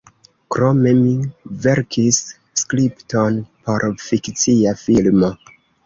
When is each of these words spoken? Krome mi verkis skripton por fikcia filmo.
Krome 0.53 0.93
mi 1.01 1.11
verkis 1.67 2.23
skripton 2.63 3.41
por 3.69 3.89
fikcia 4.09 4.79
filmo. 4.85 5.35